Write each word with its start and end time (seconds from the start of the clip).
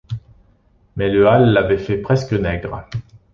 Mais 0.95 1.09
le 1.11 1.27
hâle 1.27 1.51
l’avait 1.51 1.77
fait 1.77 1.97
presque 2.01 2.33
nègre. 2.33 2.87